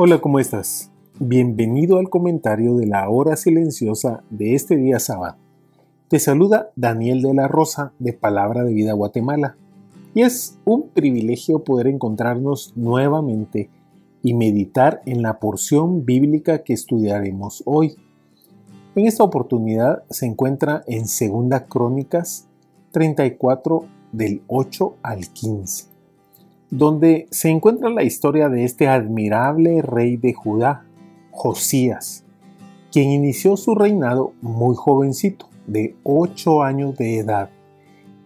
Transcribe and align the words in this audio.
Hola, 0.00 0.20
¿cómo 0.20 0.38
estás? 0.38 0.92
Bienvenido 1.18 1.98
al 1.98 2.08
comentario 2.08 2.76
de 2.76 2.86
la 2.86 3.10
hora 3.10 3.34
silenciosa 3.34 4.22
de 4.30 4.54
este 4.54 4.76
día 4.76 5.00
sábado. 5.00 5.38
Te 6.06 6.20
saluda 6.20 6.70
Daniel 6.76 7.20
de 7.20 7.34
la 7.34 7.48
Rosa 7.48 7.92
de 7.98 8.12
Palabra 8.12 8.62
de 8.62 8.72
Vida 8.72 8.92
Guatemala. 8.92 9.56
Y 10.14 10.22
es 10.22 10.56
un 10.64 10.90
privilegio 10.90 11.64
poder 11.64 11.88
encontrarnos 11.88 12.74
nuevamente 12.76 13.70
y 14.22 14.34
meditar 14.34 15.02
en 15.04 15.20
la 15.20 15.40
porción 15.40 16.04
bíblica 16.04 16.62
que 16.62 16.74
estudiaremos 16.74 17.64
hoy. 17.66 17.96
En 18.94 19.08
esta 19.08 19.24
oportunidad 19.24 20.04
se 20.10 20.26
encuentra 20.26 20.84
en 20.86 21.06
2 21.06 21.62
Crónicas 21.68 22.46
34 22.92 23.84
del 24.12 24.42
8 24.46 24.94
al 25.02 25.26
15 25.26 25.97
donde 26.70 27.28
se 27.30 27.48
encuentra 27.48 27.90
la 27.90 28.02
historia 28.02 28.48
de 28.48 28.64
este 28.64 28.88
admirable 28.88 29.82
rey 29.82 30.16
de 30.16 30.34
Judá, 30.34 30.84
Josías, 31.30 32.24
quien 32.92 33.10
inició 33.10 33.56
su 33.56 33.74
reinado 33.74 34.32
muy 34.42 34.74
jovencito, 34.76 35.48
de 35.66 35.96
ocho 36.02 36.62
años 36.62 36.96
de 36.96 37.18
edad, 37.18 37.50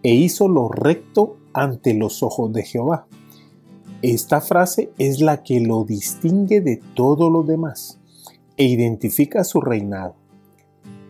e 0.01 0.13
hizo 0.13 0.47
lo 0.47 0.69
recto 0.69 1.37
ante 1.53 1.93
los 1.93 2.23
ojos 2.23 2.51
de 2.53 2.63
Jehová. 2.63 3.05
Esta 4.01 4.41
frase 4.41 4.91
es 4.97 5.21
la 5.21 5.43
que 5.43 5.59
lo 5.59 5.85
distingue 5.85 6.61
de 6.61 6.81
todos 6.93 7.31
los 7.31 7.47
demás 7.47 7.99
e 8.57 8.65
identifica 8.65 9.43
su 9.43 9.61
reinado. 9.61 10.15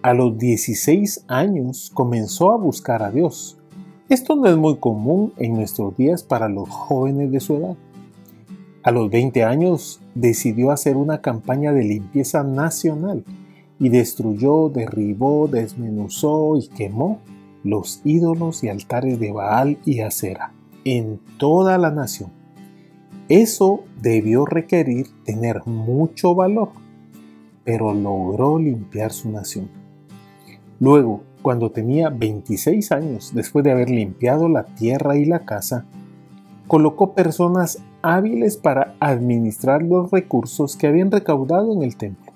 A 0.02 0.14
los 0.14 0.38
16 0.38 1.25
años 1.28 1.92
comenzó 1.94 2.52
a 2.52 2.58
buscar 2.58 3.03
a 3.03 3.12
Dios, 3.12 3.58
esto 4.14 4.36
no 4.36 4.47
es 4.47 4.56
muy 4.56 4.78
común 4.78 5.33
en 5.38 5.56
nuestros 5.56 5.97
días 5.97 6.22
para 6.22 6.47
los 6.47 6.69
jóvenes 6.69 7.31
de 7.31 7.39
su 7.39 7.56
edad. 7.56 7.75
A 8.83 8.92
los 8.92 9.09
20 9.09 9.44
años 9.44 10.02
decidió 10.14 10.69
hacer 10.72 10.97
una 10.97 11.22
campaña 11.22 11.73
de 11.73 11.83
limpieza 11.83 12.44
nacional 12.44 13.23
y 13.80 13.89
destruyó, 13.89 14.69
derribó, 14.69 15.47
desmenuzó 15.47 16.58
y 16.58 16.67
quemó 16.67 17.22
los 17.64 18.02
ídolos 18.03 18.64
y 18.64 18.69
altares 18.69 19.19
de 19.19 19.31
Baal 19.31 19.80
y 19.84 20.02
Acera 20.02 20.53
en 20.86 21.19
toda 21.38 21.80
la 21.80 21.89
nación. 21.89 22.31
Eso 23.30 23.84
debió 24.00 24.45
requerir 24.45 25.08
tener 25.23 25.66
mucho 25.66 26.36
valor, 26.36 26.69
pero 27.64 27.94
logró 27.95 28.59
limpiar 28.59 29.11
su 29.11 29.31
nación. 29.31 29.69
Luego, 30.80 31.23
cuando 31.44 31.69
tenía 31.69 32.09
26 32.09 32.91
años, 32.91 33.33
después 33.36 33.63
de 33.63 33.72
haber 33.72 33.89
limpiado 33.89 34.50
la 34.50 34.63
tierra 34.63 35.18
y 35.18 35.25
la 35.25 35.40
casa, 35.40 35.85
colocó 36.66 37.13
personas 37.13 37.84
hábiles 38.01 38.57
para 38.57 38.95
administrar 39.00 39.84
los 39.84 40.09
recursos 40.09 40.75
que 40.75 40.88
habían 40.88 41.12
recaudado 41.12 41.73
en 41.73 41.84
el 41.84 41.97
templo, 41.97 42.31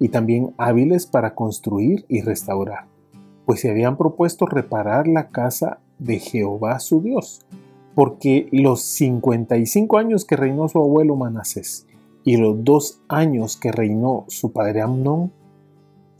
y 0.00 0.08
también 0.08 0.54
hábiles 0.56 1.06
para 1.06 1.34
construir 1.34 2.06
y 2.08 2.22
restaurar, 2.22 2.86
pues 3.44 3.60
se 3.60 3.70
habían 3.70 3.96
propuesto 3.96 4.46
reparar 4.46 5.06
la 5.06 5.28
casa 5.28 5.78
de 5.98 6.18
Jehová 6.18 6.80
su 6.80 7.02
Dios, 7.02 7.42
porque 7.94 8.48
los 8.52 8.80
55 8.80 9.98
años 9.98 10.24
que 10.24 10.36
reinó 10.36 10.68
su 10.68 10.78
abuelo 10.78 11.14
Manasés 11.14 11.86
y 12.24 12.38
los 12.38 12.64
dos 12.64 13.02
años 13.08 13.56
que 13.58 13.72
reinó 13.72 14.24
su 14.28 14.52
padre 14.52 14.80
Amnón 14.80 15.32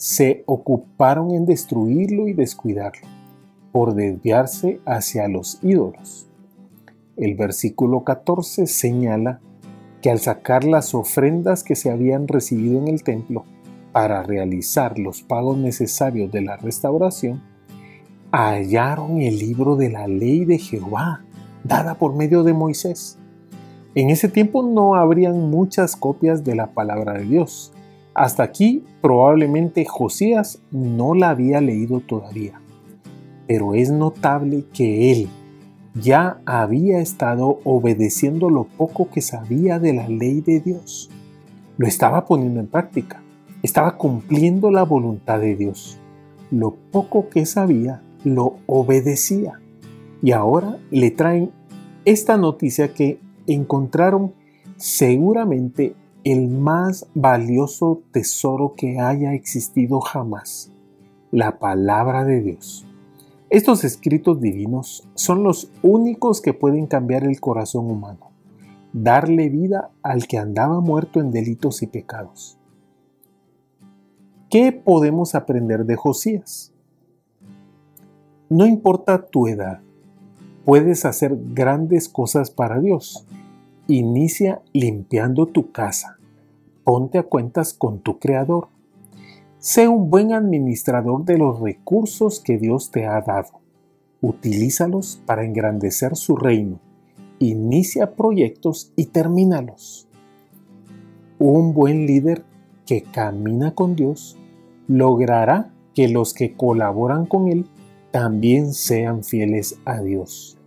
se 0.00 0.44
ocuparon 0.47 1.33
en 1.33 1.44
destruirlo 1.44 2.27
y 2.27 2.33
descuidarlo, 2.33 3.06
por 3.71 3.94
desviarse 3.94 4.81
hacia 4.87 5.28
los 5.28 5.59
ídolos. 5.62 6.27
El 7.19 7.34
versículo 7.34 8.03
14 8.03 8.66
señala 8.66 9.41
que 10.00 10.10
al 10.10 10.19
sacar 10.19 10.65
las 10.65 10.94
ofrendas 10.94 11.62
que 11.62 11.77
se 11.77 11.91
habían 11.91 12.28
recibido 12.28 12.78
en 12.78 12.89
el 12.89 13.03
templo 13.03 13.44
para 13.93 14.22
realizar 14.22 14.99
los 14.99 15.21
pagos 15.21 15.59
necesarios 15.59 16.33
de 16.33 16.41
la 16.41 16.56
restauración, 16.56 17.43
hallaron 18.33 19.21
el 19.21 19.39
libro 19.39 19.77
de 19.77 19.91
la 19.91 20.09
ley 20.09 20.47
de 20.47 20.56
Jehová, 20.56 21.27
dada 21.62 21.97
por 21.97 22.16
medio 22.16 22.43
de 22.43 22.55
Moisés. 22.55 23.19
En 23.94 24.09
ese 24.09 24.31
tiempo 24.31 24.62
no 24.62 24.94
habrían 24.94 25.50
muchas 25.50 25.94
copias 25.94 26.43
de 26.43 26.55
la 26.55 26.69
palabra 26.69 27.12
de 27.19 27.25
Dios, 27.25 27.75
hasta 28.15 28.43
aquí 28.43 28.84
probablemente 29.00 29.84
Josías 29.84 30.60
no 30.71 31.15
la 31.15 31.31
había 31.31 31.60
leído 31.60 32.00
todavía, 32.00 32.60
pero 33.47 33.75
es 33.75 33.91
notable 33.91 34.65
que 34.72 35.12
él 35.12 35.28
ya 35.94 36.41
había 36.47 37.00
estado 37.00 37.60
obedeciendo 37.65 38.50
lo 38.50 38.65
poco 38.65 39.10
que 39.10 39.21
sabía 39.21 39.78
de 39.78 39.94
la 39.94 40.09
ley 40.09 40.41
de 40.41 40.60
Dios. 40.60 41.10
Lo 41.76 41.87
estaba 41.87 42.26
poniendo 42.26 42.60
en 42.60 42.66
práctica, 42.66 43.22
estaba 43.62 43.97
cumpliendo 43.97 44.71
la 44.71 44.84
voluntad 44.84 45.41
de 45.41 45.56
Dios. 45.56 45.98
Lo 46.50 46.75
poco 46.91 47.28
que 47.28 47.47
sabía 47.47 48.03
lo 48.25 48.56
obedecía. 48.66 49.60
Y 50.22 50.32
ahora 50.32 50.78
le 50.91 51.10
traen 51.10 51.50
esta 52.04 52.37
noticia 52.37 52.92
que 52.92 53.19
encontraron 53.47 54.32
seguramente 54.77 55.94
el 56.25 56.49
más 56.49 57.07
valioso 57.15 58.03
tesoro 58.13 58.75
que 58.77 59.01
haya 59.01 59.33
existido 59.33 60.01
jamás, 60.01 60.71
la 61.31 61.59
palabra 61.59 62.25
de 62.25 62.43
Dios. 62.43 62.87
Estos 63.49 63.85
escritos 63.85 64.41
divinos 64.41 65.09
son 65.15 65.43
los 65.43 65.73
únicos 65.83 66.41
que 66.41 66.53
pueden 66.53 66.87
cambiar 66.87 67.25
el 67.25 67.41
corazón 67.41 67.91
humano, 67.91 68.31
darle 68.93 69.49
vida 69.49 69.91
al 70.03 70.27
que 70.27 70.39
andaba 70.39 70.81
muerto 70.81 71.21
en 71.21 71.31
delitos 71.31 71.83
y 71.83 71.87
pecados. 71.87 72.59
¿Qué 74.51 74.73
podemos 74.73 75.35
aprender 75.35 75.85
de 75.85 75.97
Josías? 75.97 76.73
No 78.49 78.67
importa 78.67 79.27
tu 79.27 79.47
edad, 79.47 79.81
puedes 80.65 81.05
hacer 81.05 81.39
grandes 81.55 82.09
cosas 82.09 82.51
para 82.51 82.79
Dios 82.79 83.27
Inicia 83.93 84.62
limpiando 84.73 85.47
tu 85.47 85.73
casa. 85.73 86.17
Ponte 86.84 87.19
a 87.19 87.25
cuentas 87.25 87.75
con 87.75 87.99
tu 87.99 88.21
Creador. 88.21 88.69
Sé 89.59 89.89
un 89.89 90.11
buen 90.11 90.33
administrador 90.33 91.25
de 91.25 91.37
los 91.37 91.59
recursos 91.59 92.39
que 92.39 92.56
Dios 92.56 92.93
te 92.93 93.06
ha 93.06 93.21
dado. 93.21 93.61
Utilízalos 94.21 95.21
para 95.27 95.45
engrandecer 95.45 96.15
su 96.15 96.37
reino. 96.37 96.78
Inicia 97.41 98.15
proyectos 98.15 98.93
y 98.95 99.06
termínalos. 99.06 100.07
Un 101.41 101.75
buen 101.75 102.07
líder 102.07 102.45
que 102.87 103.03
camina 103.03 103.75
con 103.75 103.97
Dios 103.97 104.39
logrará 104.87 105.72
que 105.97 106.07
los 106.07 106.33
que 106.33 106.54
colaboran 106.54 107.27
con 107.27 107.48
Él 107.48 107.66
también 108.13 108.72
sean 108.72 109.25
fieles 109.25 109.81
a 109.84 110.01
Dios. 110.01 110.59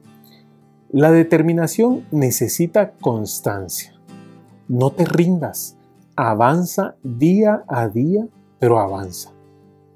La 0.94 1.12
determinación 1.12 2.06
necesita 2.12 2.92
constancia. 2.92 3.96
No 4.68 4.92
te 4.92 5.06
rindas. 5.06 5.76
Avanza 6.16 6.98
día 7.02 7.64
a 7.68 7.88
día, 7.88 8.28
pero 8.60 8.78
avanza. 8.78 9.32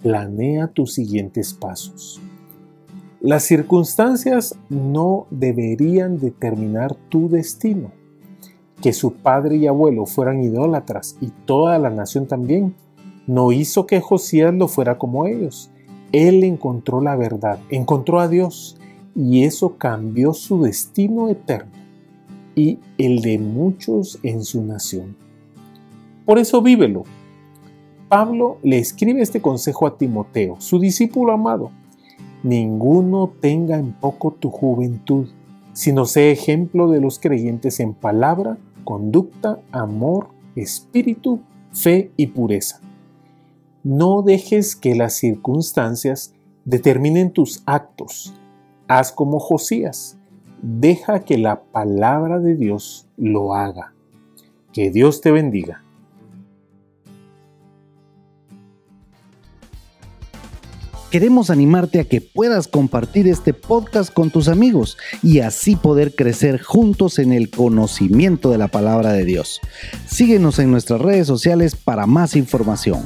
Planea 0.02 0.70
tus 0.70 0.96
siguientes 0.96 1.54
pasos. 1.54 2.20
Las 3.22 3.44
circunstancias 3.44 4.58
no 4.70 5.28
deberían 5.30 6.18
determinar 6.18 6.96
tu 7.10 7.30
destino. 7.30 7.92
Que 8.82 8.92
su 8.92 9.14
padre 9.14 9.58
y 9.58 9.68
abuelo 9.68 10.08
fueran 10.08 10.42
idólatras 10.42 11.16
y 11.22 11.28
toda 11.46 11.78
la 11.78 11.92
nación 11.92 12.26
también, 12.26 12.74
no 13.28 13.52
hizo 13.52 13.86
que 13.86 14.02
Josías 14.02 14.52
lo 14.52 14.68
fuera 14.68 14.98
como 14.98 15.28
ellos. 15.28 15.70
Él 16.12 16.44
encontró 16.44 17.02
la 17.02 17.16
verdad, 17.16 17.60
encontró 17.70 18.20
a 18.20 18.28
Dios 18.28 18.80
y 19.18 19.46
eso 19.46 19.78
cambió 19.80 20.32
su 20.36 20.62
destino 20.62 21.28
eterno 21.28 21.72
y 22.56 22.78
el 23.00 23.22
de 23.22 23.40
muchos 23.40 24.20
en 24.22 24.44
su 24.44 24.64
nación. 24.64 25.18
Por 26.24 26.38
eso 26.38 26.62
vívelo. 26.62 27.04
Pablo 28.10 28.60
le 28.62 28.78
escribe 28.78 29.24
este 29.24 29.42
consejo 29.42 29.88
a 29.88 29.98
Timoteo, 29.98 30.58
su 30.60 30.80
discípulo 30.80 31.34
amado. 31.34 31.72
Ninguno 32.44 33.34
tenga 33.42 33.78
en 33.80 33.92
poco 33.92 34.32
tu 34.32 34.52
juventud, 34.52 35.28
sino 35.74 36.06
sé 36.06 36.32
ejemplo 36.32 36.88
de 36.88 37.02
los 37.02 37.18
creyentes 37.18 37.80
en 37.80 37.96
palabra, 37.96 38.60
conducta, 38.84 39.60
amor, 39.72 40.28
espíritu, 40.56 41.40
fe 41.72 42.12
y 42.18 42.28
pureza. 42.28 42.82
No 43.84 44.22
dejes 44.22 44.76
que 44.76 44.94
las 44.94 45.14
circunstancias 45.16 46.36
determinen 46.66 47.32
tus 47.32 47.64
actos. 47.66 48.34
Haz 48.88 49.12
como 49.12 49.40
Josías. 49.40 50.18
Deja 50.62 51.20
que 51.20 51.38
la 51.38 51.62
palabra 51.62 52.40
de 52.40 52.56
Dios 52.56 53.08
lo 53.18 53.54
haga. 53.54 53.94
Que 54.72 54.92
Dios 54.92 55.20
te 55.22 55.32
bendiga. 55.32 55.84
Queremos 61.12 61.50
animarte 61.50 62.02
a 62.02 62.04
que 62.04 62.20
puedas 62.22 62.68
compartir 62.68 63.28
este 63.28 63.54
podcast 63.54 64.14
con 64.14 64.30
tus 64.30 64.50
amigos 64.50 64.98
y 65.24 65.40
así 65.40 65.78
poder 65.78 66.14
crecer 66.16 66.62
juntos 66.62 67.18
en 67.18 67.32
el 67.32 67.50
conocimiento 67.50 68.52
de 68.52 68.58
la 68.58 68.68
palabra 68.68 69.14
de 69.14 69.24
Dios. 69.24 69.62
Síguenos 70.06 70.60
en 70.60 70.70
nuestras 70.70 71.02
redes 71.02 71.26
sociales 71.28 71.76
para 71.76 72.08
más 72.08 72.36
información. 72.36 73.06